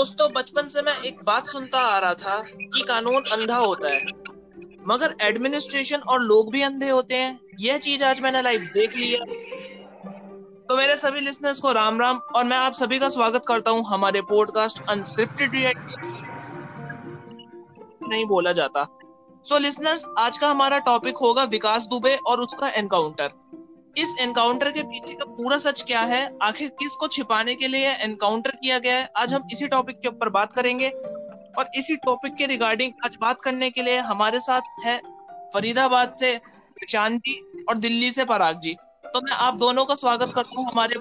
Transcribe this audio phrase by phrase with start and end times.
[0.00, 4.04] दोस्तों बचपन से मैं एक बात सुनता आ रहा था कि कानून अंधा होता है।
[4.88, 9.10] मगर एडमिनिस्ट्रेशन और लोग भी अंधे होते हैं। यह चीज़ आज मैंने लाइव देख ली
[9.10, 9.18] है।
[10.66, 13.84] तो मेरे सभी लिसनर्स को राम राम और मैं आप सभी का स्वागत करता हूँ
[13.86, 15.50] हमारे पॉडकास्ट अनस्क्रिप्टेड
[18.08, 18.84] नहीं बोला जाता।
[19.44, 23.49] सो so, लिसनर्स आज का हमारा टॉपिक होगा विकास दुबे और उसका एनकाउंटर
[24.00, 26.36] इस एनकाउंटर के पीछे का पूरा सच क्या है?
[26.42, 29.08] आखिर किसको छिपाने के लिए एनकाउंटर किया गया है?
[29.16, 30.92] आज हम इसी टॉपिक के ऊपर बात करेंगे।
[31.58, 35.00] और इसी टॉपिक के रिगार्डिंग आज बात करने के लिए हमारे साथ है
[35.54, 36.40] फरीदाबाद से
[36.74, 40.68] प्रशांत जी और दिल्ली से पराग जी। तो मैं आप दोनों का स्वागत करता हूँ
[40.68, 40.94] हमारे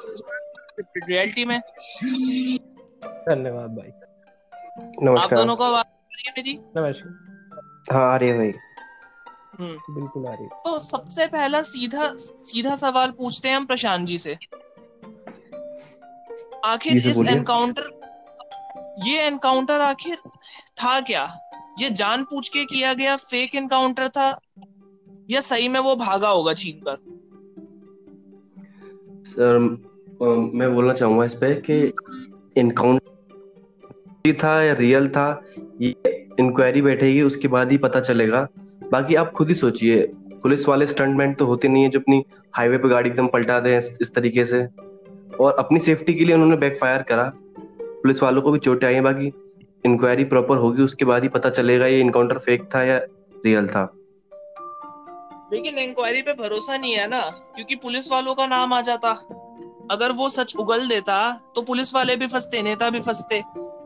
[0.79, 3.91] रियलिटी में। धन्यवाद भाई।
[5.03, 5.85] नमस्कार। आप दोनों को आवाज़
[6.37, 6.59] मेरी?
[6.77, 8.53] नमस्कार। हाँ है भाई।
[9.61, 14.35] बिल्कुल आ रही तो सबसे पहला सीधा सीधा सवाल पूछते हैं हम प्रशांत जी से।
[16.65, 17.89] आखिर इस एनकाउंटर
[19.05, 20.15] ये एनकाउंटर आखिर
[20.77, 21.23] था क्या?
[21.79, 24.29] ये जान पूछ के किया गया फेक एनकाउंटर था
[25.29, 26.95] या सही में वो भागा होगा छीन कर?
[29.25, 29.59] सर
[30.55, 31.79] मैं बोलना चाहूँगा इस पे कि
[32.61, 35.27] इनकाउंटर था या रियल था
[35.81, 35.93] ये
[36.39, 38.47] इंक्वायरी बैठेगी उसके बाद ही पता चलेगा।
[38.91, 40.01] बाकी आप खुद ही सोचिए
[40.43, 42.23] पुलिस वाले स्टंटमैन तो होते नहीं है जो अपनी
[42.53, 44.67] हाईवे पे गाड़ी एकदम पलटा दे इस, तरीके से।
[45.39, 47.31] और अपनी सेफ्टी के लिए उन्होंने बैकफायर करा।
[47.81, 49.31] पुलिस वालों को भी चोटें आई बाकी
[49.85, 52.97] इंक्वायरी प्रॉपर होगी उसके बाद ही पता चलेगा ये इनकाउंटर फेक था या
[53.45, 53.83] रियल था।
[55.53, 57.21] लेकिन इंक्वायरी पे भरोसा नहीं है ना
[57.55, 59.11] क्योंकि पुलिस वालों का नाम आ जाता।
[59.91, 61.19] अगर वो सच उगल देता
[61.55, 63.41] तो पुलिस वाले भी फंसते नेता भी फंसते।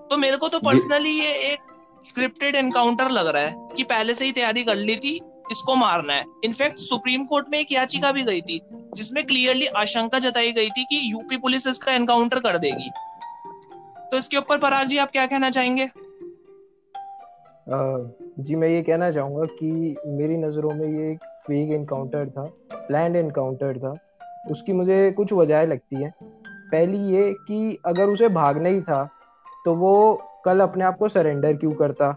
[0.09, 1.59] तो मेरे को तो पर्सनली ये एक
[2.05, 5.15] स्क्रिप्टेड एनकाउंटर लग रहा है कि पहले से ही तैयारी कर ली थी,
[5.51, 8.59] इसको मारना है। इनफैक्ट सुप्रीम कोर्ट में एक याचिका भी गई थी,
[8.95, 12.89] जिसमें क्लियरली आशंका जताई गई थी कि यूपी पुलिस इसका एनकाउंटर कर देगी।
[14.11, 15.87] तो इसके ऊपर पराग जी, आप क्या कहना चाहेंगे?
[17.67, 22.43] जी, मैं ये कहना चाहूँगा कि मेरी नज़रों में ये एक फेक एनकाउंटर था
[22.73, 23.95] प्लान एनकाउंटर था।
[24.51, 29.03] उसकी मुझे कुछ वजह लगती है। पहली ये कि अगर उसे भागना ही था
[29.65, 29.93] तो वो
[30.45, 32.15] कल अपने आप को सरेंडर क्यों करता?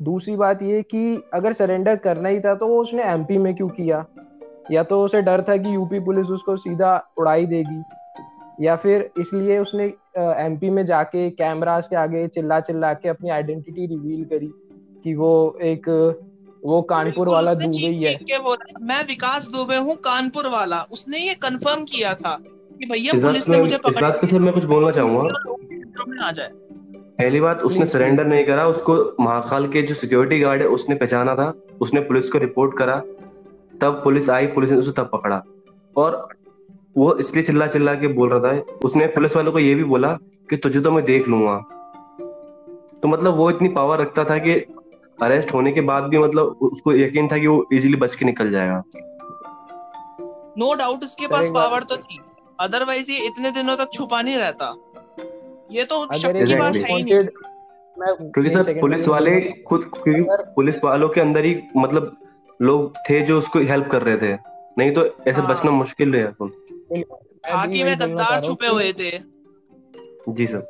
[0.00, 3.68] दूसरी बात ये कि अगर सरेंडर करना ही था तो वो उसने एमपी में क्यों
[3.68, 4.04] किया?
[4.70, 7.82] या तो उसे डर था कि यूपी पुलिस उसको सीधा उड़ाई देगी?
[8.60, 9.84] या फिर इसलिए उसने
[10.18, 14.50] एमपी में जाके कैमरास के आगे चिल्ला चिल्ला के अपनी आइडेंटिटी रिवील करी
[15.04, 15.88] कि वो एक
[16.64, 18.18] वो कानपुर वाला दुबे ही। है
[18.82, 22.38] मैं विकास दुबे हूँ कानपुर वाला। उसने ये कंफर्म किया था
[22.78, 26.50] कि भैया पुलिस ने मुझे पकड़ मैं कुछ बोलना चाहूँगा। आ जाए।
[27.18, 31.34] पहली बात उसने सरेंडर नहीं। करा उसको महाकाल के जो सिक्योरिटी गार्ड है उसने पहचाना
[31.34, 32.98] था उसने पुलिस को रिपोर्ट करा
[33.80, 35.42] तब पुलिस आई पुलिस ने उसे तब पकड़ा।
[35.96, 36.28] और
[36.96, 40.12] वो इसलिए चिल्ला चिल्ला के बोल रहा था उसने पुलिस वालों को ये भी बोला
[40.50, 41.56] कि तुझे तो मैं देख लूँगा।
[43.02, 44.54] तो मतलब वो इतनी पावर रखता था कि
[45.18, 48.50] अरेस्ट होने के बाद भी मतलब उसको यकीन था कि वो इजीली बच के निकल
[48.50, 48.82] जाएगा।
[50.58, 52.20] नो no डाउट उसके पास पावर तो थी।
[52.58, 54.74] अदरवाइज़ ये इतने दिनों तक छुपा नहीं रहता।
[55.70, 57.26] ये तो शक की बात है ही नहीं।
[57.96, 60.22] क्योंकि सर पुलिस वाले खुद क्योंकि
[60.56, 62.16] पुलिस वालों के अंदर ही मतलब
[62.60, 64.32] लोग थे जो उसको हेल्प कर रहे थे।
[64.78, 69.10] नहीं तो ऐसे हाँ। बचना मुश्किल है खाकी में गद्दार छुपे हुए थे।
[70.30, 70.68] जी सर।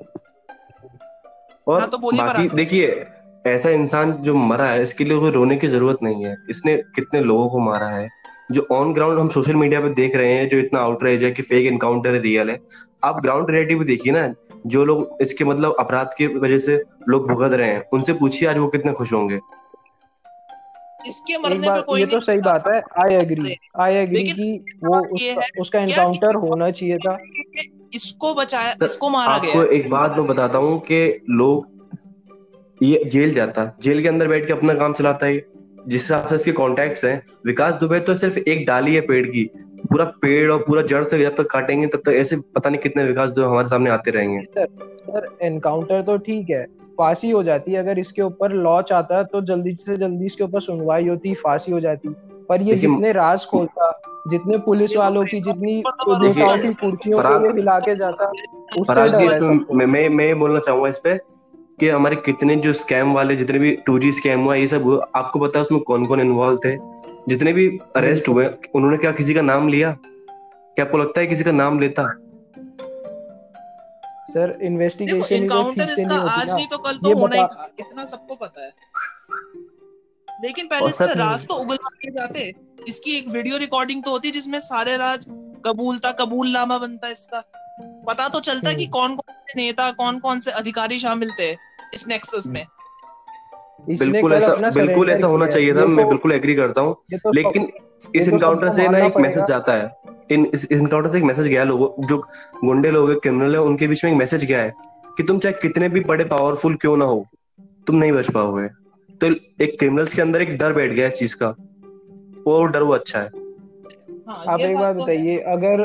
[1.67, 3.05] और हाँ, तो बाकी देखिए
[3.47, 7.21] ऐसा इंसान जो मरा है इसके लिए कोई रोने की ज़रूरत नहीं है। इसने कितने
[7.21, 8.09] लोगों को मारा है
[8.53, 11.43] जो ऑन ग्राउंड हम सोशल मीडिया पे देख रहे हैं जो इतना आउटरेज है कि
[11.43, 12.59] फेक इनकाउंटर है रियल है।
[13.05, 14.27] आप ग्राउंड रियलिटी भी देखिए ना
[14.67, 18.59] जो लोग इसके मतलब अपराध की वजह से लोग भुगत रहे हैं उनसे पूछिए आज
[18.59, 19.39] वो कितने खुश होंगे।
[21.07, 24.53] इसके मरने पे कोई ये तो सही बात है आई एग्री आई एग्री कि
[24.85, 27.19] वो उसका, उसका इनकाउंटर होना चाहिए था।
[27.95, 31.67] इसको बचाया इसको मारा गया आपको एक बात मैं बताता हूँ कि लोग
[32.81, 35.39] ये जेल जाता जेल के अंदर बैठ के अपना काम चलाता है।
[35.89, 39.45] जिस हिसाब से इसके कॉन्टेक्ट हैं विकास दुबे तो सिर्फ़ एक डाली है पेड़ की
[39.91, 43.05] पूरा पेड़ और पूरा जड़ से जब तक काटेंगे तब तक ऐसे पता नहीं कितने
[43.05, 44.67] विकास दुबे हमारे सामने आते रहेंगे। सर
[45.07, 46.65] सर एनकाउंटर तो ठीक है
[46.99, 50.45] फांसी हो जाती है। अगर इसके ऊपर लॉ चाहता है तो जल्दी से जल्दी इसके
[50.45, 52.09] ऊपर सुनवाई होती फांसी हो जाती।
[52.49, 53.91] पर ये जितने राज खोलता
[54.31, 58.31] जितने पुलिस वालों की जितनी की कुर्सियों को हिला के जाता
[58.81, 61.17] उससे मैं मैं बोलना चाहूँगा इस पे
[61.81, 65.39] कि हमारे कितने जो स्कैम वाले जितने भी टू जी स्कैम हुआ ये सब आपको
[65.39, 66.77] पता है उसमें कौन कौन इन्वॉल्व थे?
[67.29, 67.67] जितने भी
[67.97, 69.93] अरेस्ट हुए उन्होंने क्या किसी का नाम लिया?
[69.97, 72.03] क्या आपको लगता है किसी का नाम लेता?
[74.31, 78.65] सर इन्वेस्टिगेशन इनकाउंटर इसका आज नहीं तो कल तो होना ही था इतना सबको पता
[78.65, 78.73] है।
[80.29, 82.53] लेकिन पहले इससे राज तो उगल के जाते।
[82.89, 85.27] इसकी एक वीडियो रिकॉर्डिंग तो होती जिसमें सारे राज
[85.65, 87.41] कबूल था कबूल नामा बनता इसका।
[88.07, 91.51] पता तो चलता है कि कौन कौन से नेता कौन कौन से अधिकारी शामिल थे
[91.95, 92.65] इस नेक्सस में।
[93.81, 97.69] बिल्कुल ऐसा बिल्कुल ऐसा होना चाहिए था मैं बिल्कुल एग्री करता हूँ। तो लेकिन
[98.17, 99.91] इस इनकाउंटर से ना एक मैसेज जाता है।
[100.33, 102.19] इन इस इनकाउंटर से एक मैसेज गया लोगों जो
[102.65, 104.73] गुंडे लोग क्रिमिनल है उनके बीच में एक मैसेज गया है
[105.17, 107.27] कि तुम चाहे कितने भी बड़े पावरफुल क्यों ना हो
[107.87, 108.69] तुम नहीं बच पाओगे।
[109.21, 109.27] तो
[109.65, 111.49] एक क्रिमिनल्स के अंदर एक डर बैठ गया इस चीज़ का।
[112.47, 113.29] वो डर वो अच्छा है।
[114.29, 115.81] हाँ, आप एक बात तो बताइए अगर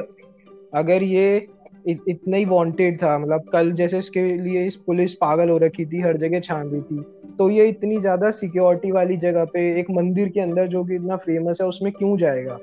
[0.75, 1.47] अगर ये
[1.87, 5.85] इत, इतना ही वांटेड था मतलब कल जैसे इसके लिए इस पुलिस पागल हो रखी
[5.85, 7.03] थी हर जगह छान रही थी
[7.39, 11.15] तो ये इतनी ज़्यादा सिक्योरिटी वाली जगह पे एक मंदिर के अंदर जो कि इतना
[11.19, 12.57] फ़ेमस है उसमें क्यों जाएगा?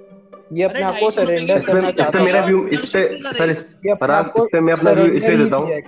[0.53, 3.53] ये अपने आप को सरेंडर करना चाहता है। मेरा व्यू इस सर
[3.95, 5.81] पर इस पे मैं अपना व्यू इसलिए देता हूँ।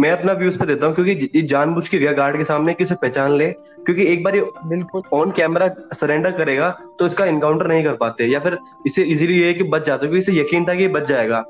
[0.00, 2.74] मैं अपना व्यू इस पे देता हूँ क्योंकि ये जानबूझ के गया गार्ड के सामने
[2.74, 7.24] कि उसे पहचान ले क्योंकि एक बार ये बिल्कुल। ऑन कैमरा सरेंडर करेगा तो इसका
[7.26, 10.68] इनकाउंटर नहीं कर पाते या फिर इसे इजीली ये कि बच जाता क्योंकि इसे यकीन
[10.68, 11.44] था कि ये बच जाएगा।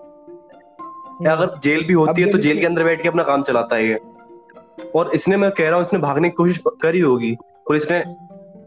[1.22, 3.76] या अगर जेल भी होती है तो जेल के अंदर बैठ के अपना काम चलाता
[3.76, 3.98] है ये।
[4.96, 8.02] और इसने मैं कह रहा हूँ इसने भागने की कोशिश करी होगी। पुलिस ने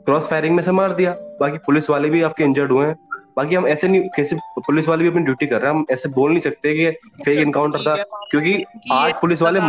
[0.06, 2.96] क्रॉस फायरिंग में से मार दिया। बाकी पुलिस वाले भी आपके इंजर्ड हुए हैं।
[3.38, 6.10] बाकी हम ऐसे नहीं कैसे पुलिस वाले भी अपनी ड्यूटी कर रहे हैं। हम ऐसे
[6.10, 6.90] बोल नहीं सकते कि
[7.24, 7.96] फेक इनकाउंटर था।
[8.32, 9.60] क्योंकि आठ पुलिस वाले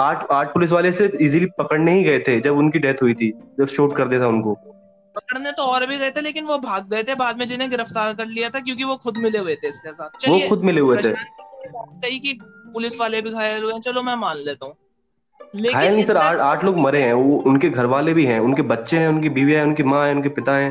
[0.00, 3.30] आठ आठ पुलिस वाले से इजीली पकड़ने ही गए थे जब उनकी डेथ हुई थी
[3.60, 4.54] जब शूट कर दिया था उनको।
[5.14, 8.14] पकड़ने तो और भी गए थे लेकिन वो भाग गए थे। बाद में जिन्हें गिरफ़्तार
[8.14, 10.96] कर लिया था क्योंकि वो खुद मिले हुए थे इसके साथ। वो खुद मिले हुए
[10.96, 12.38] थे। कही कि
[12.72, 14.74] पुलिस वाले भी घायल हुए हैं। चलो मैं मान लेता हूँ।
[15.72, 18.62] घायल नहीं सर आठ आठ लोग मरे हैं वो उनके घर वाले भी हैं उनके
[18.70, 20.70] बच्चे हैं उनकी बीवी है उनकी माँ है उनके पिता है।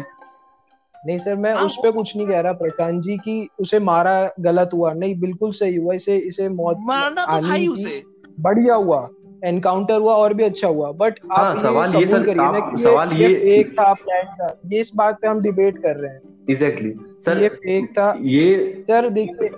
[0.95, 4.31] नहीं सर मैं हाँ, उस पर कुछ नहीं कह रहा प्रकाश जी की उसे मारा
[4.39, 8.01] गलत हुआ। नहीं बिल्कुल सही हुआ इसे इसे मौत मारना तो था ही उसे।
[8.39, 9.07] बढ़िया हुआ
[9.45, 13.27] एनकाउंटर हुआ और भी अच्छा हुआ बट आप हाँ, सवाल ये सर आप, सवाल ये
[13.57, 16.93] एक था प्लान था ये इस बात पे हम डिबेट कर रहे हैं। एग्जैक्टली
[17.25, 19.49] सर ये फेक था। ये सर देखिए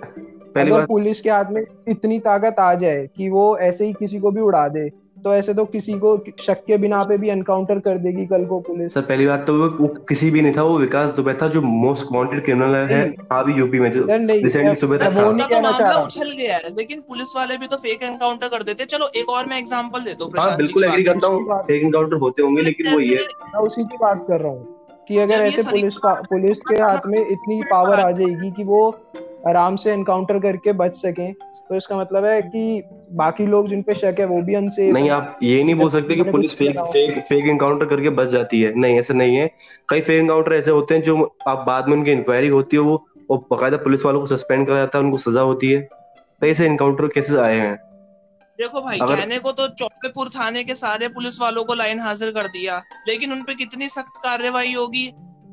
[0.56, 4.30] अगर पुलिस के हाथ में इतनी ताकत आ जाए कि वो ऐसे ही किसी को
[4.30, 4.88] भी उड़ा दे
[5.22, 8.58] तो ऐसे तो किसी को शक के बिना पे भी एनकाउंटर कर देगी कल को
[8.60, 11.48] पुलिस। सर पहली बात तो वो, वो किसी भी नहीं था वो विकास दुबे था
[11.48, 13.02] जो मोस्ट वांटेड क्रिमिनल है
[13.32, 16.74] अभी यूपी में जो रिसेंटली सुबह था। वो नहीं कहना चाह रहा। उछल गया है
[16.76, 20.24] लेकिन पुलिस वाले भी तो फेक एनकाउंटर कर देते। चलो एक और मैं एग्जांपल देता
[20.24, 23.84] हूँ हाँ बिल्कुल एग्री करता हूँ। फेक एनकाउंटर होते होंगे लेकिन वो ये मैं उसी
[23.84, 28.00] की बात कर रहा हूँ कि अगर ऐसे पुलिस पुलिस के हाथ में इतनी पावर
[28.00, 28.90] आ जाएगी कि वो
[29.42, 33.94] आराम से एनकाउंटर करके बच सकें। तो इसका मतलब है कि बाकी लोग जिन पे
[33.94, 37.18] शक है वो भी अनसेफ नहीं आप ये नहीं बोल सकते कि police fake fake
[37.28, 39.50] fake encounter करके बच जाती है। नहीं ऐसा नहीं है।
[39.88, 43.04] कई फेक एनकाउंटर ऐसे होते हैं जो आप बाद में उनकी इंक्वायरी होती है वो
[43.30, 45.80] वो बाकायदा पुलिस वालों को सस्पेंड करा जाता है उनको सजा होती है।
[46.42, 47.74] कई ऐसे एनकाउंटर केसेस आए हैं।
[48.58, 49.16] देखो भाई अगर...
[49.16, 53.32] कहने को तो चौपेपुर थाने के सारे पुलिस वालों को लाइन हाजिर कर दिया लेकिन
[53.32, 55.06] उनपे कितनी सख्त कार्रवाई होगी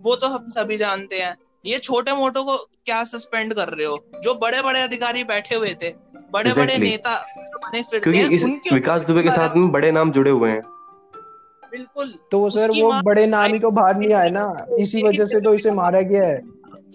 [0.04, 3.98] वो तो हम सभी जानते हैं। ये छोटे मोटो को क्या सस्पेंड कर रहे हो?
[4.24, 5.94] जो बड़े बड़े अधिकारी बैठे हुए थे
[6.34, 7.16] बड़े बड़े नेता
[7.56, 10.62] बने फिरते हैं इस विकास दुबे के साथ में बड़े नाम जुड़े हुए हैं।
[11.72, 15.42] बिल्कुल। तो सर वो बड़े नाम ही तो बाहर नहीं आए ना। इसी वजह से
[15.42, 16.38] तो इसे मारा गया है।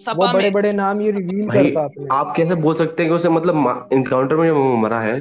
[0.09, 3.29] वो बड़े बड़े नाम ये रिवील करता आपने आप कैसे बोल सकते हैं कि उसे
[3.29, 5.19] मतलब इनकाउंटर में मरा है?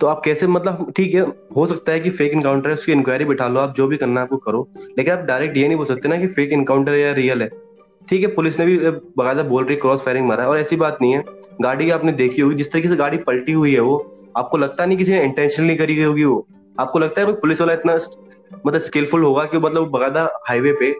[0.00, 1.20] तो आप कैसे मतलब ठीक है
[1.56, 4.20] हो सकता है कि फेक इनकाउंटर है उसकी इंक्वायरी बिठा लो आप जो भी करना
[4.20, 7.12] है आपको करो। लेकिन आप डायरेक्ट ये नहीं बोल सकते ना कि फेक इनकाउंटर या
[7.14, 7.48] रियल है।
[8.12, 11.12] ठीक है, पुलिस ने भी बकायदा बोल रही क्रॉस फायरिंग मारा और ऐसी बात नहीं
[11.12, 11.24] है।
[11.62, 13.94] गाड़ी आपने देखी होगी, जिस तरीके से गाड़ी पलटी हुई है वो,
[14.36, 16.46] आपको लगता नहीं किसी ने इंटेंशनली करी होगी वो?
[16.80, 17.94] आपको लगता है कोई पुलिस वाला इतना
[18.66, 20.90] मतलब स्किलफुल होगा कि मतलब बकायदा हाईवे पे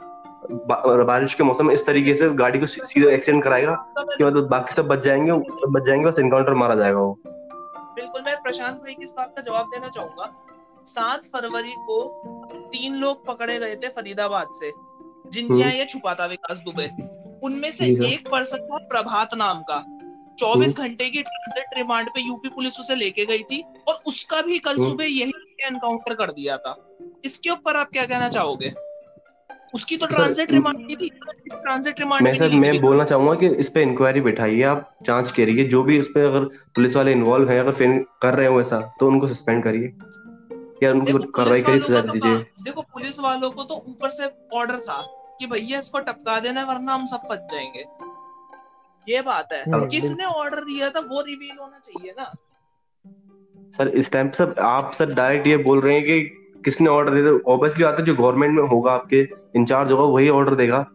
[1.05, 4.75] बारिश के मौसम में इस तरीके से गाड़ी को सीधा एक्सीडेंट कराएगा, कि मतलब बाकी
[4.77, 8.95] सब बच जाएँगे सब बच जाएँगे, बस इनकाउंटर मारा जाएगा वो। बिल्कुल, मैं प्रशांत भाई
[8.95, 10.33] की इस बात का जवाब देना चाहूँगा।
[10.87, 12.01] सात फरवरी को
[12.73, 14.73] तीन लोग पकड़े गए थे फरीदाबाद से।
[15.33, 16.89] जिनके यहाँ ये छुपा था विकास दुबे
[17.45, 19.85] उनमें से एक पर्सन था प्रभात नाम का।
[20.39, 24.41] चौबीस हम्म। घंटे की ट्रांजिट रिमांड पे यूपी पुलिस उसे लेके गई थी और उसका
[24.43, 25.33] भी कल हम्म। सुबह यही
[25.67, 26.77] एनकाउंटर कर दिया था।
[27.25, 28.73] इसके ऊपर आप क्या कहना चाहोगे?
[29.75, 33.69] उसकी तो ट्रांजिट रिमांड की थी ट्रांजिट रिमांड मैं सर मैं बोलना चाहूँगा कि इस
[33.69, 37.61] पे इंक्वायरी बैठाइए आप जाँच करिए जो भी इस पे अगर पुलिस वाले इन्वॉल्व हैं
[37.61, 39.93] अगर कर रहे हो ऐसा तो उनको सस्पेंड करिए।
[40.83, 44.77] या उनको कार्रवाई करिए सजा तो दीजिए। देखो पुलिस वालों को तो ऊपर से ऑर्डर
[44.77, 45.01] था।
[45.43, 47.85] कि भैया इसको टपका देना वरना हम सब फंस जाएँगे।
[49.13, 52.33] ये बात है। हम्म, किसने ऑर्डर दिया था वो रिवील होना चाहिए ना।
[53.77, 56.21] सर इस टाइम सर आप सर डायरेक्ट ये बोल रहे हैं कि
[56.65, 60.55] किसने ऑर्डर दिया ऑब्वियसली आता है जो गवर्नमेंट में होगा आपके इंचार्ज होगा वही ऑर्डर
[60.55, 60.87] देगा।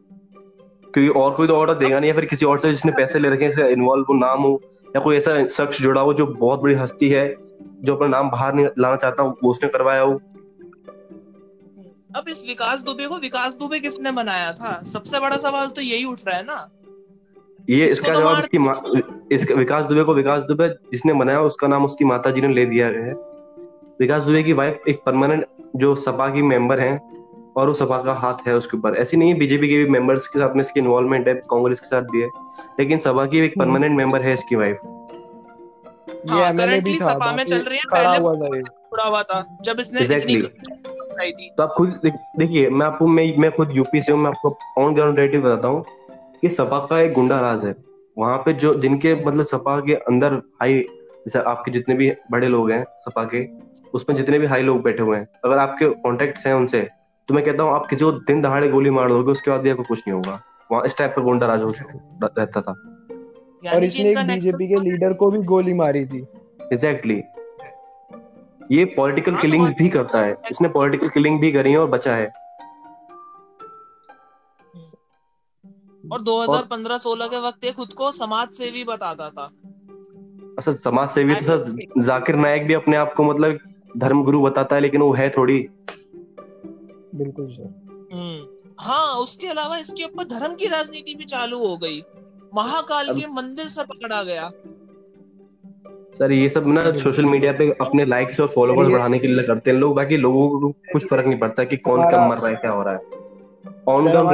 [0.94, 3.30] क्योंकि और कोई तो ऑर्डर देगा नहीं या फिर किसी और से जिसने पैसे ले
[3.30, 4.62] रखे हैं इन्वॉल्व हो नाम हो
[4.96, 7.36] या कोई ऐसा शख्स जुड़ा हो जो बहुत बड़ी हस्ती है
[7.84, 10.22] जो अपना नाम बाहर नहीं लाना चाहता वो उसने करवाया हो।
[12.18, 14.72] अब इस विकास दुबे को विकास दुबे किसने बनाया था?
[14.84, 16.70] सबसे बड़ा सवाल तो यही उठ रहा है ना।
[17.70, 21.86] ये इसका तो जवाब इसकी इसका विकास दुबे को विकास दुबे जिसने बनाया उसका नाम
[21.86, 23.14] उसकी माता जी ने ले दिया है।
[24.00, 25.46] विकास दुबे की वाइफ एक परमानेंट
[25.76, 26.98] जो सपा की मेंबर है
[27.58, 30.28] और वो सपा का हाथ है उसके ऊपर। ऐसी नहीं है बीजेपी के भी मेंबर्स
[30.28, 32.30] के साथ में इसकी इन्वॉल्वमेंट है कांग्रेस के साथ भी है
[32.80, 34.82] लेकिन सपा की एक परमानेंट हम्म। मेंबर है इसकी वाइफ
[36.30, 40.42] हाँ, भी सपा में चल रही है पहले थोड़ा हुआ था जब इसने exactly.
[41.22, 44.58] थी। तो आप खुद देखिए मैं आपको मैं मैं खुद यूपी से हूँ मैं आपको
[44.78, 45.84] ऑन ग्राउंड रेटिव बताता हूँ
[46.42, 47.76] कि सपा का एक गुंडा राज है।
[48.18, 52.72] वहाँ पे जो जिनके मतलब सपा के अंदर हाई जैसे आपके जितने भी बड़े लोग
[52.72, 53.46] हैं सपा के
[53.94, 56.88] उसमें जितने भी हाई लोग बैठे हुए हैं अगर आपके कॉन्टेक्ट हैं उनसे
[57.30, 60.00] तो मैं कहता हूँ आपके जो दिन दहाड़े गोली मार दोगे उसके बाद आपको कुछ
[60.00, 60.40] नहीं होगा।
[60.72, 61.74] वहाँ इस टाइप का गुंडा राज हो
[62.24, 62.72] रहता था।
[63.74, 66.20] और इसने एक बीजेपी के लीडर को भी गोली मारी थी।
[66.74, 67.16] एग्जैक्टली
[68.72, 72.28] ये पॉलिटिकल किलिंग्स भी करता है। इसने पॉलिटिकल किलिंग भी करी है और बचा है।
[76.12, 79.46] और 2015-16 के वक्त ये खुद को समाज सेवी बताता था।
[80.58, 83.60] अच्छा समाज सेवी तो सर जाकिर नायक भी अपने आप को मतलब
[83.98, 85.70] धर्म गुरु बताता है लेकिन वो है थोड़ी।
[87.16, 87.84] बिल्कुल सर।
[88.14, 92.04] हम्म। हाँ उसके अलावा इसके ऊपर धर्म की राजनीति भी चालू हो गई।
[92.56, 94.52] महाकाल के मंदिर से पकड़ा गया।
[96.14, 99.72] सर ये सब ना सोशल मीडिया पे अपने लाइक्स और फॉलोवर्स बढ़ाने के लिए करते
[99.72, 102.56] हैं लोग बाकी लोगों को कुछ फ़र्क नहीं पड़ता कि कौन कम मर रहा है
[102.56, 103.00] क्या हो रहा है।
[103.90, 104.30] ऑन ग्राउंड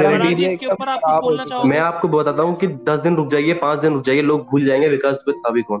[1.66, 4.64] मैं आपको बताता हूँ कि दस दिन रुक जाइए पाँच दिन रुक जाइए लोग भूल
[4.64, 5.80] जाएँगे विकास दुबे अभी कौन।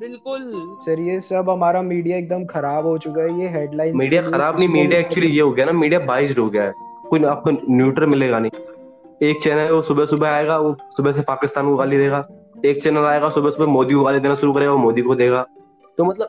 [0.00, 0.40] बिल्कुल।
[0.84, 4.68] सर ये सब हमारा मीडिया एकदम खराब हो चुका है ये हेडलाइन मीडिया खराब नहीं
[4.68, 6.74] मीडिया एक्चुअली ये हो गया ना मीडिया बाइज्ड हो गया है।
[7.10, 8.50] कोई आपको न्यूट्रल मिलेगा नहीं।
[9.22, 12.22] एक चैनल वो सुबह सुबह आएगा वो सुबह से पाकिस्तान को गाली देगा।
[12.64, 15.46] एक चैनल आएगा सुबह सुबह मोदी को गाली देना शुरू करेगा वो मोदी को देगा।
[15.98, 16.28] तो मतलब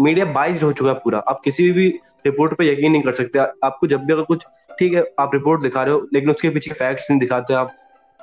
[0.00, 1.88] मीडिया बाइज्ड हो चुका है पूरा। आप किसी भी
[2.26, 4.44] रिपोर्ट पे यकीन नहीं कर सकते। आपको जब भी अगर कुछ
[4.78, 7.72] ठीक है आप रिपोर्ट दिखा रहे हो लेकिन उसके पीछे फैक्ट्स नहीं दिखाते आप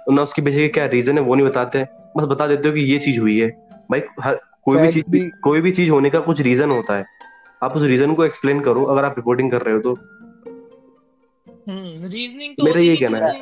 [0.10, 1.84] ना उसके पीछे क्या रीजन है वो नहीं बताते।
[2.18, 3.50] बस बता देते हो कि ये चीज़ हुई है।
[3.92, 7.06] भाई हर कोई भी चीज़ भी कोई भी चीज़ होने का कुछ रीजन होता है।
[7.64, 9.98] आप उस रीजन को एक्सप्लेन करो अगर आप रिपोर्टिंग कर रहे हो तो।
[11.70, 13.42] रीजनिंग हम्म, तो मेरा ये कहना है।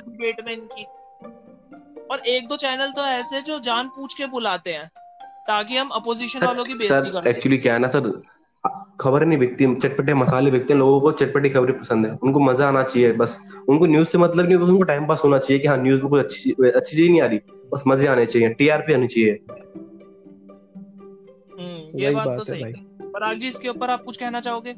[0.00, 0.86] डिबेट में इनकी।
[2.10, 4.88] और एक दो चैनल तो ऐसे जो जान पूछ के बुलाते हैं
[5.48, 8.10] ताकि हम अपोजिशन वालों की बेइज्जती करें। एक्चुअली क्या है ना सर
[9.00, 12.68] खबर नहीं बिकती चटपटे मसाले बिकते हैं लोगों को चटपटी खबरें पसंद है उनको मज़ा
[12.68, 15.76] आना चाहिए बस उनको न्यूज़ से मतलब नहीं उनको टाइम पास होना चाहिए कि हाँ
[15.76, 17.38] न्यूज़ में कुछ अच्छी अच्छी चीज़ नहीं आ रही
[17.72, 19.32] बस मज़े आने चाहिए टीआरपी आनी चाहिए।
[21.58, 24.72] हम्म, ये बात तो सही है। पराग जी इसके ऊपर आप कुछ कहना चाहोगे?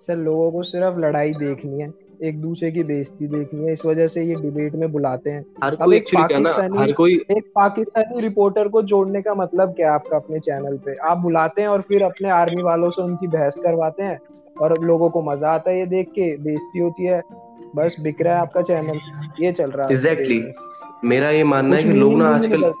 [0.00, 1.88] सर लोगों को सिर्फ़ लड़ाई देखनी है।
[2.20, 5.74] एक दूसरे की बेइज्जती देखनी है इस वजह से ये डिबेट में बुलाते हैं। हर
[5.76, 10.38] कोई एक पाकिस्तानी हर कोई एक पाकिस्तानी रिपोर्टर को जोड़ने का मतलब क्या आपका अपने
[10.40, 10.94] चैनल पे?
[11.04, 14.18] आप बुलाते हैं और फिर अपने आर्मी वालों से उनकी बहस करवाते हैं
[14.60, 17.22] और लोगों को मज़ा आता है ये देख के बेइज्जती होती है
[17.76, 19.00] बस बिक रहा है आपका चैनल
[19.40, 20.44] ये चल रहा है। एग्जैक्टली
[21.04, 22.72] मेरा ये मानना है कि लोग ना आजकल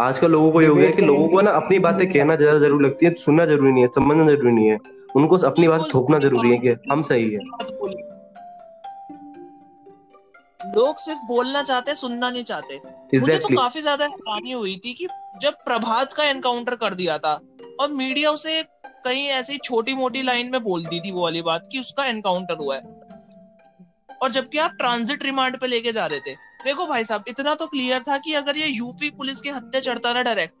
[0.00, 2.84] आजकल लोगों को ये हो गया कि लोगों को ना अपनी बातें कहना ज़्यादा ज़रूरी
[2.84, 4.78] लगती है सुनना ज़रूरी नहीं है समझना ज़रूरी नहीं है।
[5.16, 7.38] उनको अपनी बात थोपना ज़रूरी है कि हम सही है।
[10.66, 13.20] लोग सिर्फ़ बोलना चाहते सुनना नहीं चाहते। exactly.
[13.20, 15.06] मुझे तो काफ़ी ज़्यादा हैरानी हुई थी कि
[15.42, 17.34] जब प्रभात का एनकाउंटर कर दिया था
[17.80, 18.62] और मीडिया उसे
[19.04, 22.56] कहीं ऐसी छोटी मोटी लाइन में बोल दी थी वो वाली बात कि उसका एनकाउंटर
[22.56, 22.82] हुआ है।
[24.22, 27.66] और जबकि आप ट्रांजिट रिमांड पे लेके जा रहे थे। देखो भाई साहब इतना तो
[27.66, 30.54] क्लियर था कि अगर ये यूपी पुलिस के हत्या चढ़ता ना डायरेक्ट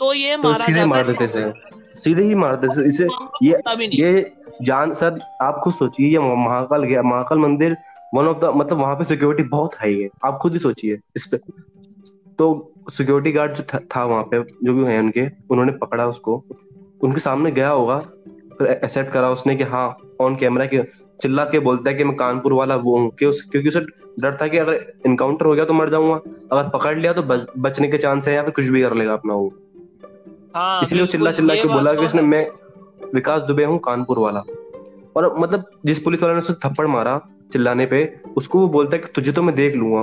[0.00, 1.50] तो ये तो मारा जाता मार देते थे।
[1.94, 3.06] सीधे ही मार देते इसे
[3.42, 3.60] ये
[3.94, 4.20] ये
[4.62, 7.76] जान सर आप खुद सोचिए ये महाकाल गया महाकाल मंदिर
[8.14, 11.26] वन ऑफ़ द मतलब वहाँ पे सिक्योरिटी बहुत हाई है। आप खुद ही सोचिए इस
[11.26, 11.36] पे।
[12.38, 16.44] तो सिक्योरिटी गार्ड जो था वहाँ पे जो भी है उनके उन्होंने पकड़ा उसको।
[17.04, 17.98] उनके सामने गया होगा
[18.58, 20.82] फिर एक्सेप्ट करा उसने कि हाँ ऑन कैमरा के
[21.22, 23.80] चिल्ला के बोलता है कि मैं कानपुर वाला वो हूँ। कि उस क्योंकि उसे
[24.20, 26.14] डर था कि अगर इनकाउंटर हो गया तो मर जाऊँगा।
[26.52, 29.12] अगर पकड़ लिया तो बच, बचने के चांस है या फिर कुछ भी कर लेगा
[29.12, 29.52] अपना वो।
[30.56, 32.50] हाँ, इसलिए वो चिल्ला चिल्ला के बोला कि तो उसने मैं
[33.14, 34.42] विकास दुबे हूँ कानपुर वाला।
[35.16, 37.20] और मतलब जिस पुलिस वाले ने उसे थप्पड़ मारा
[37.52, 38.02] चिल्लाने पे
[38.36, 40.02] उसको वो बोलता है कि तुझे तो मैं देख लूँगा।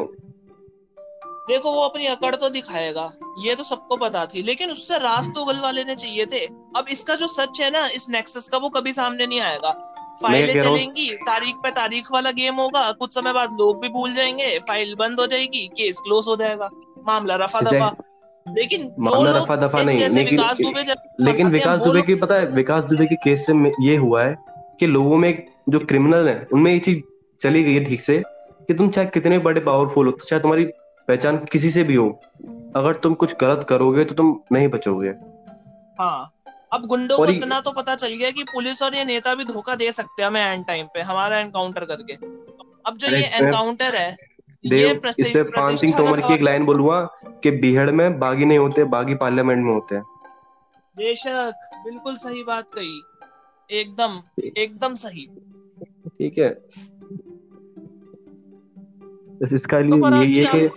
[1.50, 3.10] देखो वो अपनी अकड़ तो दिखाएगा।
[3.44, 6.46] ये तो सबको पता थी लेकिन उससे राज तो गल वाले ने चाहिए थे।
[6.78, 9.72] अब इसका जो सच है ना इस नेक्सस का वो कभी सामने नहीं आएगा।
[10.24, 14.58] फाइलें चलेंगी तारीख पे तारीख वाला गेम होगा कुछ समय बाद लोग भी भूल जाएँगे
[14.68, 16.70] फ़ाइल बंद हो जाएगी केस क्लोज हो जाएगा
[17.08, 17.90] मामला रफा दफ़ा।
[18.46, 20.84] लेकिन मामला रफा दफ़ा नहीं लेकिन विकास दुबे
[21.24, 24.36] लेकिन विकास दुबे की पता है विकास दुबे के केस से ये हुआ है
[24.80, 27.02] कि लोगों में जो क्रिमिनल है उनमें ये चीज़
[27.40, 28.22] चली गई है ठीक से
[28.68, 30.66] कि तुम चाहे कितने बड़े पावरफुल हो तो चाहे तुम्हारी
[31.08, 32.10] पहचान किसी से भी हो
[32.76, 35.10] अगर तुम कुछ गलत करोगे तो तुम नहीं बचोगे।
[36.00, 36.34] हाँ।
[36.74, 39.76] अब गुंडों को इतना तो पता चल गया कि पुलिस और ये नेता भी धोखा
[39.76, 42.14] दे सकते हैं हमें एंड टाइम पे हमारा एनकाउंटर करके।
[42.86, 44.16] अब जो ये एनकाउंटर है
[44.64, 47.00] देव इस पान सिंह तोमर की एक लाइन बोलूँगा
[47.44, 50.04] कि बिहड़ में बागी नहीं होते बागी पार्लियामेंट में होते हैं।
[50.98, 53.02] बेशक बिल्कुल सही बात कही।
[53.72, 54.22] एकदम
[54.58, 55.30] एकदम सही।
[56.08, 56.50] ठीक है।
[59.42, 60.68] बस इसका लिए तो ये है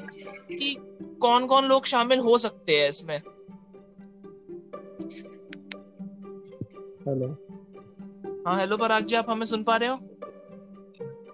[0.56, 0.76] कि
[1.20, 3.18] कौन कौन लोग शामिल हो सकते हैं इसमें?
[7.09, 7.37] हेलो।
[8.47, 9.97] हाँ हेलो पराग जी आप हमें सुन पा रहे हो?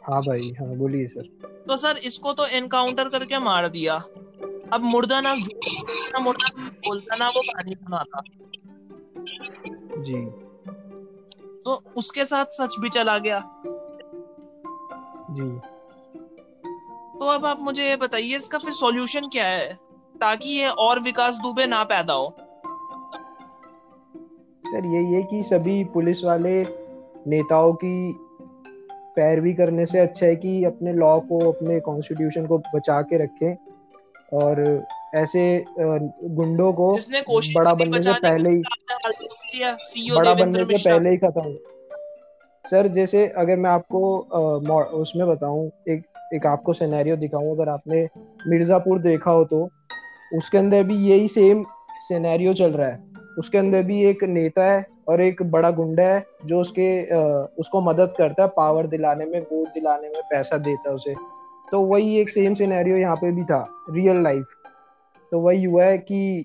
[0.04, 1.22] हाँ भाई हाँ बोलिए सर।
[1.68, 3.94] तो सर इसको तो एनकाउंटर करके मार दिया।
[4.72, 8.22] अब मुर्दा ना ना मुर्दा बोलता ना वो कहानी बनाता
[10.02, 10.45] जी।
[11.66, 13.40] तो उसके साथ सच भी चला गया।
[15.30, 15.58] जी।
[17.18, 19.75] तो अब आप मुझे ये बताइए इसका फिर सॉल्यूशन क्या है?
[20.20, 22.37] ताकि ये और विकास दुबे ना पैदा हो।
[24.66, 26.62] सर यही है कि सभी पुलिस वाले
[27.26, 28.12] नेताओं की
[29.16, 33.56] पैरवी करने से अच्छा है कि अपने लॉ को अपने कॉन्स्टिट्यूशन को बचा के रखें
[34.32, 36.92] और ऐसे गुंडों को
[37.54, 38.62] बड़ा बनने से पहले ही
[40.11, 41.56] बड़ा बनने से पहले ही खत्म।
[42.64, 44.00] सर जैसे अगर मैं आपको
[45.00, 46.02] उसमें बताऊँ एक
[46.35, 48.02] एक आपको सिनेरियो दिखाऊँ अगर आपने
[48.49, 49.68] मिर्जापुर देखा हो तो
[50.32, 51.64] उसके अंदर भी यही सेम
[52.00, 53.04] सिनेरियो चल रहा है।
[53.38, 56.88] उसके अंदर भी एक नेता है और एक बड़ा गुंडा है जो उसके
[57.61, 61.14] उसको मदद करता है पावर दिलाने में वोट दिलाने में पैसा देता है उसे।
[61.68, 64.44] तो वही एक सेम सिनेरियो यहाँ पे भी था रियल लाइफ
[65.33, 66.45] तो वही हुआ है कि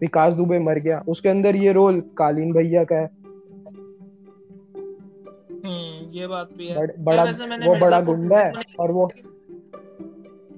[0.00, 3.10] विकास दुबे मर गया। उसके अंदर ये रोल कालीन भैया का है।
[6.12, 7.24] ये बात भी है। बड़, बड़ा
[7.66, 9.10] वो बड़ा गुंडा है और वो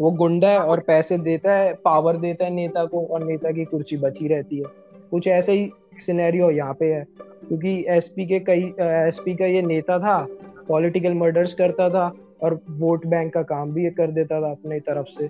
[0.01, 3.65] वो गुंडा है और पैसे देता है पावर देता है नेता को और नेता की
[3.65, 4.65] कुर्सी बची रहती है।
[5.11, 7.07] कुछ ऐसे ही सिनेरियो यहाँ पे है
[7.49, 10.27] क्योंकि एसपी के कई एसपी का ये नेता था
[10.69, 15.07] पॉलिटिकल मर्डर्स करता था और वोट बैंक का काम भी कर देता था अपनी तरफ़
[15.09, 15.27] से।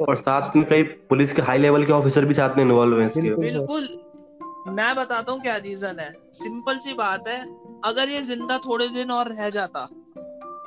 [0.00, 3.06] और साथ में कई पुलिस के हाई लेवल के ऑफिसर भी साथ में इन्वॉल्व हैं
[3.06, 3.88] इसके। बिल्कुल
[4.68, 7.40] मैं बताता हूँ क्या रीजन है। सिंपल सी बात है
[7.84, 9.88] अगर ये ज़िंदा थोड़े दिन और रह जाता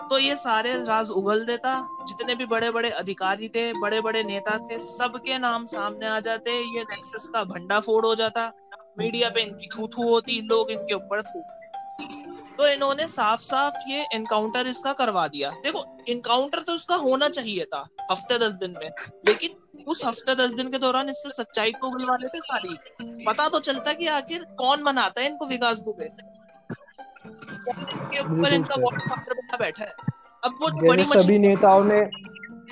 [0.10, 1.76] तो ये सारे राज उगल देता।
[2.08, 6.52] जितने भी बड़े बड़े अधिकारी थे बड़े बड़े नेता थे सबके नाम सामने आ जाते।
[6.52, 8.52] ये नेक्सस का भंडा फोड़ हो जाता।
[9.00, 11.40] मीडिया पे इनकी थू थू होती लोग इनके ऊपर थू
[12.58, 17.66] तो इन्होंने साफ़ साफ़ ये इनकाउंटर इसका करवा दिया। देखो इनकाउंटर तो उसका होना चाहिए
[17.66, 18.90] था हफ़्ते दस दिन में।
[19.28, 22.78] लेकिन उस हफ़्ते दस दिन के दौरान इससे सच्चाई को बुलवा लेते सारी
[23.26, 26.10] पता तो चलता कि आखिर कौन मनाता है इनको विकास दुबे।
[29.58, 29.94] बैठा है।
[30.44, 32.02] अब वो बड़ी सभी नेताओं ने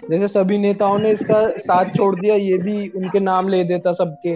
[0.09, 4.33] जैसे सभी नेताओं ने इसका साथ छोड़ दिया ये भी उनके नाम ले देता सबके।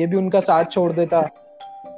[0.00, 1.20] ये भी उनका साथ छोड़ देता।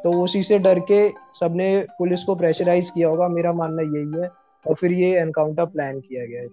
[0.04, 1.08] तो उसी से डर के
[1.40, 4.30] सबने पुलिस को प्रेशराइज किया होगा। मेरा मानना यही है
[4.64, 6.48] और फिर ये एनकाउंटर प्लान किया गया है।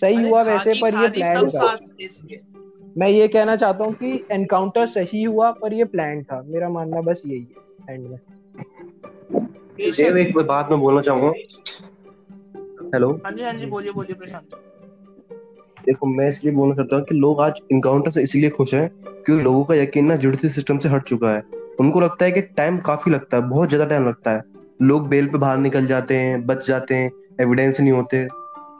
[0.00, 1.76] सही हुआ वैसे पर ये प्लान था।
[2.98, 7.00] मैं ये कहना चाहता हूँ कि एनकाउंटर सही हुआ पर ये प्लान था। मेरा मानना
[7.00, 8.18] बस यही है। एंड में।
[9.80, 11.32] देव एक बात मैं बोलना चाहूँगा।
[12.94, 14.54] हेलो हाँ जी हाँ जी बोलिए बोलिए प्रशांत।
[15.86, 19.42] देखो मैं इसलिए बोलना चाहता हूँ कि लोग आज इनकाउंटर से इसलिए खुश हैं क्योंकि
[19.42, 21.42] लोगों का यकीन ना जुडिशरी सिस्टम से हट चुका है।
[21.80, 24.42] उनको लगता है कि टाइम काफ़ी लगता है बहुत ज़्यादा टाइम लगता है।
[24.82, 28.26] लोग बेल पे बाहर निकल जाते हैं बच जाते हैं एविडेंस नहीं होते।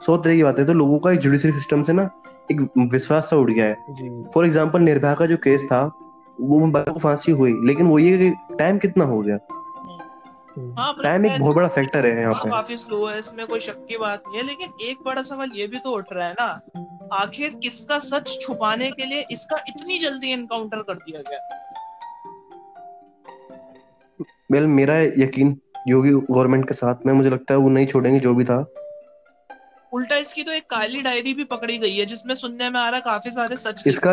[0.01, 2.09] सौ तरह की बातें तो लोगों का जुडिशरी सिस्टम से ना
[2.51, 2.61] एक
[2.93, 5.83] विश्वास सा उठ गया है। फॉर एग्ज़ाम्पल निर्भया का जो केस था
[6.41, 9.37] वो बच्चों को फांसी हुई लेकिन वो ये कि टाइम कितना हो गया।
[10.77, 13.85] हाँ टाइम एक बहुत बड़ा फैक्टर है यहाँ पे। काफ़ी स्लो है इसमें कोई शक
[13.87, 17.09] की बात नहीं है लेकिन एक बड़ा सवाल ये भी तो उठ रहा है ना
[17.13, 21.39] आखिर किसका सच छुपाने के लिए इसका इतनी जल्दी एनकाउंटर कर दिया गया?
[24.53, 25.55] वेल मेरा यकीन
[25.87, 28.65] योगी गवर्नमेंट के साथ में मुझे लगता है वो नहीं छोड़ेंगे जो भी था।
[29.91, 32.99] उल्टा इसकी तो एक काली डायरी भी पकड़ी गई है जिसमें सुनने में आ रहा
[33.01, 34.11] काफ़ी सारे सच इसका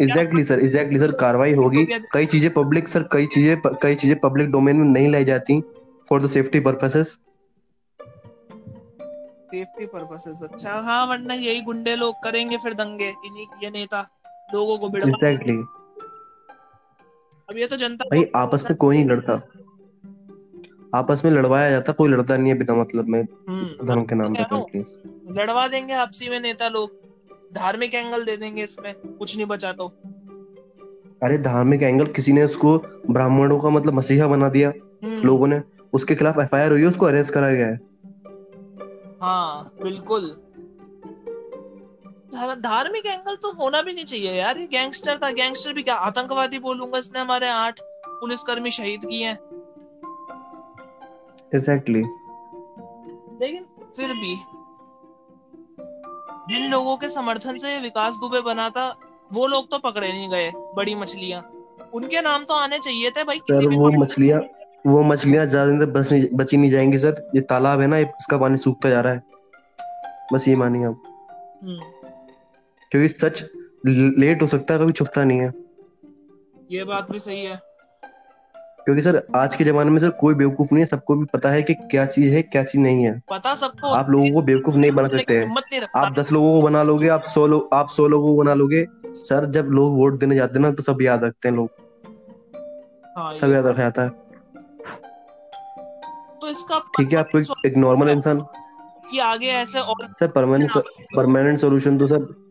[0.00, 4.50] एग्जैक्टली सर एग्जैक्टली सर कार्रवाई होगी। कई चीज़ें पब्लिक सर कई चीज़ें कई चीज़ें पब्लिक
[4.50, 5.60] डोमेन में नहीं लाई जाती
[6.06, 7.18] for the safety purposes
[9.50, 14.00] safety purposes अच्छा। हाँ वरना यही गुंडे लोग करेंगे फिर दंगे। इन्हीं ये नेता
[14.54, 15.56] लोगों को बिड़वा एग्जैक्टली
[17.52, 19.48] अब ये तो जनता भाई आपस में कोई नहीं लड़ता।
[20.94, 24.34] आपस में लड़वाया जाता कोई लड़ता नहीं है बिना मतलब में। हम्म, धर्म के नाम
[24.38, 24.78] पे
[25.32, 26.90] लड़वा देंगे आपसी में नेता लोग।
[27.54, 29.88] धार्मिक एंगल दे देंगे इसमें कुछ नहीं बचा तो।
[31.22, 32.78] अरे धार्मिक एंगल किसी ने उसको
[33.10, 34.72] ब्राह्मणों का मतलब मसीहा बना दिया
[35.04, 35.62] हम्म। लोगों ने।
[35.92, 37.80] उसके खिलाफ एफ़ आई आर हुई उसको अरेस्ट कराया गया है।
[39.22, 40.36] हाँ बिल्कुल।
[42.34, 46.58] धार्मिक एंगल तो होना भी नहीं चाहिए यार। ये गैंगस्टर था गैंगस्टर भी क्या आतंकवादी
[46.60, 47.80] बोलूँगा इसने हमारे आठ
[48.20, 49.38] पुलिसकर्मी शहीद किए हैं।
[51.54, 52.00] एग्जैक्टली
[53.40, 53.64] लेकिन
[53.96, 54.34] फिर भी
[56.48, 58.88] जिन लोगों के समर्थन से विकास दुबे बना था
[59.32, 61.42] वो लोग तो पकड़े नहीं गए बड़ी मछलियाँ।
[61.94, 64.40] उनके नाम तो आने चाहिए थे भाई किसी भी वो मछलियाँ
[64.86, 67.98] वो मछलियाँ ज़्यादा दिन तक बच नहीं बची नहीं जाएँगी सर। ये तालाब है ना
[67.98, 69.22] इसका पानी सूखता जा रहा है।
[70.32, 71.02] बस ये मानिए आप।
[71.64, 71.91] हम्म।
[72.92, 73.50] क्योंकि सच
[74.18, 75.52] लेट हो सकता है कभी छुपता नहीं है।
[76.70, 77.60] ये बात भी सही है।
[78.84, 81.62] क्योंकि सर आज के जमाने में सर कोई बेवकूफ़ नहीं है सबको भी पता है
[81.62, 84.90] कि क्या चीज़ है क्या चीज़ नहीं है। पता सबको। आप लोगों को बेवकूफ़ नहीं
[84.90, 88.36] बना सकते। हैं आप दस लोगों को बना लोगे आप सौ लोग आप सौ लोगों
[88.36, 91.48] को बना लोगे सर जब लोग वोट देने जाते हैं ना तो सब याद रखते
[91.48, 91.70] हैं लोग।
[93.18, 94.08] हाँ, सब याद रखा जाता है।
[96.40, 98.40] तो इसका ठीक है आपको एक नॉर्मल इंसान।
[99.10, 100.70] कि आगे ऐसे और सर परमानेंट
[101.16, 102.41] परमानेंट सोल्यूशन तो सर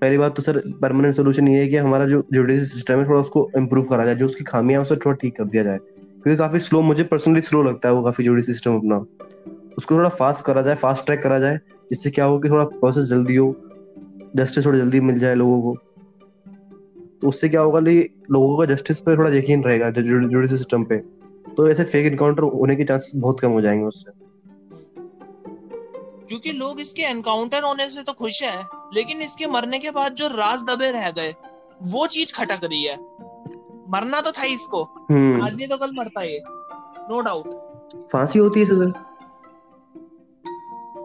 [0.00, 3.20] पहली बात तो सर परमानेंट सोल्यूशन ये है कि हमारा जो जुडिशल सिस्टम है, थोड़ा
[3.20, 6.58] उसको इम्प्रूव करा जाए, जो उसकी खामियाँ उसे थोड़ा ठीक कर दिया जाए। क्योंकि काफ़ी
[6.58, 9.04] स्लो मुझे पर्सनली स्लो लगता है वो काफ़ी जुडिशल सिस्टम अपना।
[9.78, 11.56] उसको थोड़ा फास्ट करा जाए फास्ट ट्रैक करा जाए,
[11.90, 13.54] जिससे क्या हो कि थोड़ा प्रोसेस जल्दी हो
[14.36, 15.76] जस्टिस थोड़ा जल्दी मिल जाए लोगों को।
[17.22, 20.96] तो उससे क्या होगा लोगों का जस्टिस पे थोड़ा यकीन रहेगा जुडिशल सिस्टम पे।
[21.56, 24.19] तो ऐसे फेक इनकाउंटर होने के चांसेस बहुत कम हो जाएँगे उससे।
[26.30, 30.26] क्योंकि लोग इसके एनकाउंटर होने से तो खुश हैं लेकिन इसके मरने के बाद जो
[30.28, 31.34] राज दबे रह गए
[31.82, 32.96] वो चीज़ खटक रही है।
[33.90, 36.38] मरना तो था इसको। हम्म। आज नहीं तो कल मरता है
[37.08, 38.92] नो डाउट फांसी होती है सर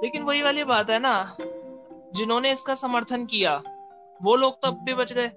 [0.03, 1.15] लेकिन वही वाली बात है ना
[2.15, 3.55] जिन्होंने इसका समर्थन किया
[4.21, 5.27] वो लोग तो अब भी बच गए।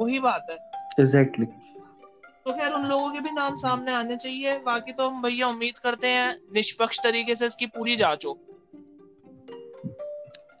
[0.00, 0.56] वही बात है।
[1.00, 2.44] Exactly exactly.
[2.44, 5.78] तो खैर उन लोगों के भी नाम सामने आने चाहिए। बाकी तो हम भैया उम्मीद
[5.78, 8.38] करते हैं निष्पक्ष तरीके से इसकी पूरी जाँच हो।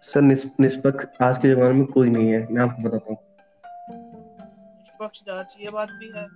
[0.02, 3.18] सर निष्पक्ष आज के जमाने में कोई नहीं है। मैं आपको बताता हूँ।
[4.78, 6.26] निष्पक्ष जाँच ये बात भी है।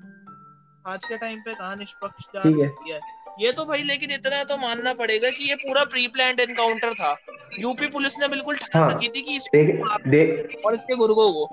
[0.84, 3.00] आज के टाइम पे कहा निष्पक्ष जाँच है।, है?
[3.40, 7.16] ये तो भाई लेकिन इतना तो मानना पड़ेगा कि ये पूरा प्री प्लान एनकाउंटर था
[7.60, 11.44] यूपी पुलिस ने बिल्कुल ठान हाँ, रखी थी कि इसको और इसके गुर्गों को।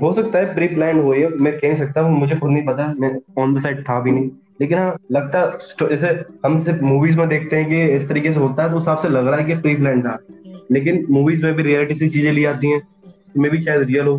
[0.00, 2.86] हो सकता है प्री प्लान हो ये मैं कह सकता हूँ मुझे खुद नहीं पता।
[2.98, 3.10] मैं
[3.42, 5.44] ऑन द साइड था भी नहीं। लेकिन हाँ लगता
[5.82, 6.08] जैसे
[6.44, 8.98] हम सिर्फ़ मूवीज़ में देखते हैं कि इस तरीके से होता है तो उस हिसाब
[8.98, 10.18] से लग रहा है कि प्री प्लान था।
[10.72, 12.82] लेकिन मूवीज़ में भी रियलिटी से चीज़ें ली आती हैं
[13.36, 14.18] मैं भी शायद रियल हो।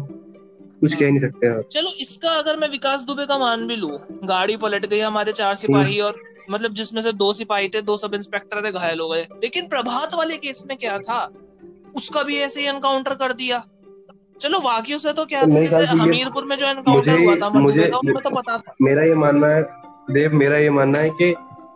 [0.80, 3.88] कुछ कह नहीं सकते आप। चलो इसका अगर मैं विकास दुबे का मान भी लू
[4.26, 6.22] गाड़ी पलट गई हमारे चार सिपाही और
[6.52, 10.14] मतलब जिसमें से दो सिपाही थे दो सब इंस्पेक्टर थे घायल हो गए। लेकिन प्रभात
[10.16, 11.30] वाले केस में क्या था?
[11.96, 13.64] उसका भी ऐसे ही एनकाउंटर कर दिया।
[14.42, 15.62] चलो वाकियों से तो क्या था?
[15.62, 19.48] जैसे हमीरपुर में जो एनकाउंटर हुआ था मुझे, मुझे तो पता था। मेरा ये मानना
[19.48, 19.64] है
[20.10, 21.34] देव, मेरा ये मानना है कि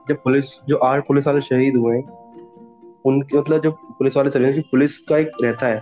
[0.10, 1.98] जब पुलिस, जो आठ पुलिस वाले शहीद हुए
[3.06, 5.82] उनके मतलब जो पुलिस वाले शहीद पुलिस का एक रहता है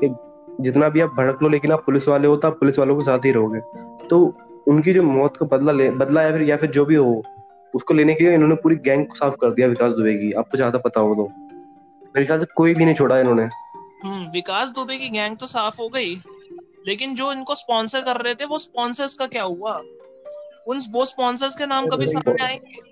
[0.00, 0.14] कि
[0.60, 3.04] जितना भी आप भड़क लो, लेकिन आप पुलिस वाले हो तो आप पुलिस वालों के
[3.04, 3.60] साथ ही रहोगे।
[4.08, 4.20] तो
[4.68, 7.22] उनकी जो मौत का बदला ले, बदला या फिर या फिर जो भी हो,
[7.74, 10.56] उसको लेने के लिए इन्होंने पूरी गैंग को साफ़ कर दिया विकास दुबे की। आपको
[10.56, 11.28] ज़्यादा पता हो तो।
[12.14, 13.42] मेरे ख्याल से कोई भी नहीं छोड़ा इन्होंने।
[14.04, 16.14] हम्म विकास दुबे की गैंग तो साफ़ हो गई,
[16.86, 19.80] लेकिन जो इनको स्पॉन्सर कर रहे थे, वो स्पॉन्सर्स का क्या हुआ?
[20.70, 22.82] उन वो स्पॉन्सर्स के नाम कभी सामने आएँगे?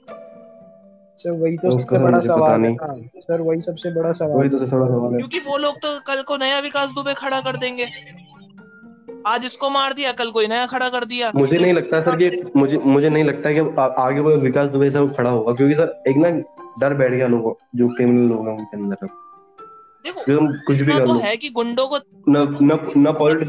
[1.19, 2.75] सर वही तो सबसे बड़ा सवाल है।
[3.21, 5.88] सर वही सबसे बड़ा सवाल वही तो सबसे बड़ा सवाल है। क्योंकि वो लोग तो
[6.07, 7.87] कल को नया विकास दुबे खड़ा कर देंगे।
[9.27, 12.43] आज इसको मार दिया कल कोई नया खड़ा कर दिया। मुझे नहीं लगता सर कि
[12.57, 13.61] मुझे मुझे नहीं लगता कि
[14.03, 16.31] आगे वो विकास दुबे से खड़ा होगा क्योंकि सर एक ना
[16.81, 19.07] डर बैठ गया लोगों जो क्रिमिनल लोग हैं उनके अंदर।
[20.05, 20.21] देखो
[20.67, 22.79] कुछ भी कर तो है कि गुंडों को ना न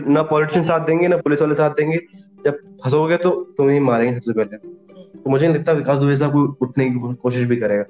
[0.09, 1.97] न पॉलिटिशियन साथ देंगे ना पुलिस वाले साथ देंगे।
[2.45, 6.31] जब फंसोगे तो तुम्हें ही मारेंगे सबसे पहले। तो मुझे नहीं लगता विकास दुबे साहब
[6.31, 7.83] को उठने की कोशिश भी करेगा।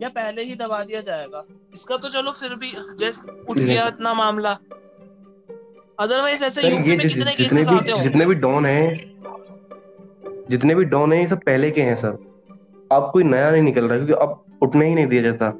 [0.00, 4.14] या पहले ही दबा दिया जाएगा। इसका तो चलो फिर भी जैसे उठ गया इतना
[4.14, 4.56] मामला।
[5.98, 9.12] अदरवाइज़ ऐसे यूपी में कितने केसेस आते हो जितने भी डॉन हैं
[10.50, 12.16] जितने भी डॉन हैं ये सब पहले के हैं सर।
[12.92, 15.50] अब कोई नया नहीं निकल रहा क्योंकि अब उठने ही नहीं दिया जाता।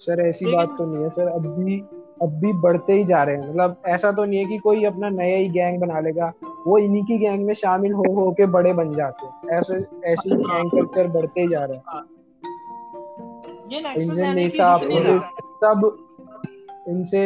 [0.00, 1.76] सर ऐसी बात तो नहीं है सर। अब भी
[2.20, 5.08] अब भी बढ़ते ही जा रहे हैं। मतलब ऐसा तो नहीं है कि कोई अपना
[5.10, 6.32] नया ही गैंग बना लेगा।
[6.66, 9.74] वो इन्हीं की गैंग में शामिल हो हो के बड़े बन जाते हैं। ऐसे
[10.12, 11.82] ऐसे गैंग कल्चर बढ़ते ही जा रहे हैं।
[13.92, 14.76] इंडियन नेता
[15.64, 15.90] सब
[16.88, 17.22] इनसे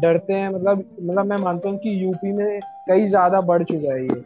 [0.00, 4.02] डरते हैं। मतलब मतलब मैं मानता हूँ कि यूपी में कई ज़्यादा बढ़ चुका है
[4.02, 4.22] ये।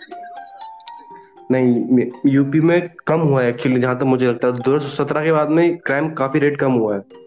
[1.50, 5.24] नहीं यूपी में कम हुआ है एक्चुअली जहाँ तक मुझे लगता है दो हज़ार सत्रह
[5.24, 7.21] के बाद में क्राइम काफ़ी रेट कम हुआ है।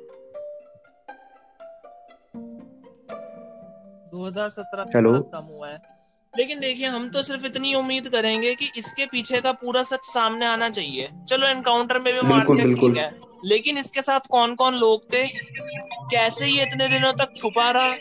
[4.16, 5.82] 2017 हेलो कम हुआ है।
[6.38, 10.46] लेकिन देखिए हम तो सिर्फ़ इतनी उम्मीद करेंगे कि इसके पीछे का पूरा सच सामने
[10.46, 14.76] आना चाहिए। चलो एनकाउंटर में भी मार दिया ठीक है। लेकिन इसके साथ कौन कौन
[14.76, 15.28] लोग थे?
[16.12, 17.96] कैसे ये इतने दिनों तक छुपा रहा?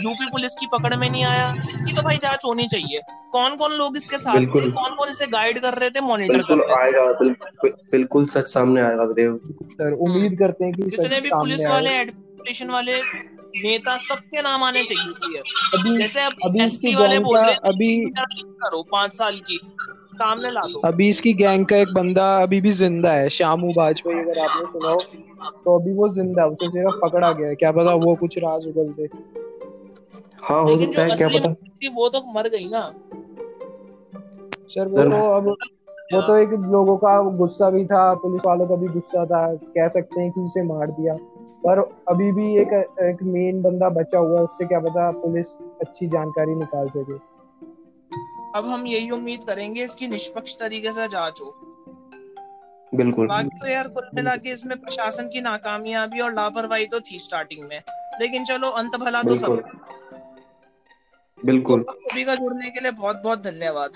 [0.00, 3.00] यूपी पुलिस की पकड़ में नहीं आया। इसकी तो भाई जाँच होनी चाहिए।
[3.32, 4.70] कौन कौन लोग इसके साथ थे?
[4.70, 6.00] कौन कौन इसे गाइड कर रहे थे?
[6.00, 6.80] मॉनिटर कर रहे थे?
[6.82, 11.66] आएगा बिल्कुल बिल्कुल सच सामने आएगा देव। सर उम्मीद करते हैं कि जितने भी पुलिस
[11.66, 13.00] वाले एडमिनिस्ट्रेशन वाले
[13.54, 15.38] नेता सबके नाम आने चाहिए
[15.74, 18.82] अभी जैसे अब अभी एसपी वाले बोल रहे हैं अभी करो?
[18.92, 19.58] पाँच साल की
[20.14, 24.18] सामने ला दो। अभी इसकी गैंग का एक बंदा अभी भी ज़िंदा है श्यामू बाजपेयी
[24.20, 25.00] अगर आपने सुना हो
[25.64, 28.92] तो अभी वो ज़िंदा उसे सिर्फ़ पकड़ा गया है। क्या पता वो कुछ राज उगल
[28.98, 29.08] दे।
[30.42, 31.48] हाँ हो सकता है क्या पता।
[31.94, 32.82] वो तो मर गई ना।
[34.70, 35.46] सर वो तो अब
[36.12, 39.88] वो तो एक लोगों का गुस्सा भी था पुलिस वालों का भी गुस्सा था कह
[39.88, 41.14] सकते हैं कि इसे मार दिया।
[41.66, 42.68] पर अभी भी एक
[43.00, 47.34] एक मेन बंदा बचा हुआ है उससे क्या पता पुलिस अच्छी जानकारी निकाल सके।
[48.58, 51.54] अब हम यही उम्मीद करेंगे इसकी निष्पक्ष तरीके से जाँच हो।
[52.94, 57.18] बिल्कुल। बाकी तो यार कुल मिला के इसमें प्रशासन की नाकामयाबी और लापरवाही तो थी
[57.18, 57.80] स्टार्टिंग में।
[58.20, 59.62] लेकिन चलो अंत भला तो सब।
[61.44, 63.90] बिल्कुल। तो का जुड़ने के लिए बहुत बहुत धन्यवाद।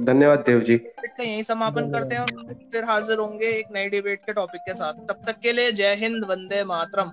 [0.00, 4.20] धन्यवाद देव जी। का यही समापन करते हैं और फिर हाजिर होंगे एक नई डिबेट
[4.20, 7.10] के टॉपिक के साथ। तब तक के लिए जय हिंद वंदे मातरम।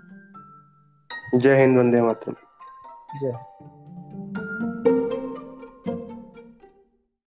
[1.39, 2.36] जय हिंद वंदे मातरम।
[3.21, 3.38] जय।